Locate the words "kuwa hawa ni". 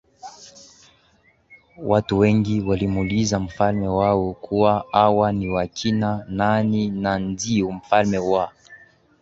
4.33-5.49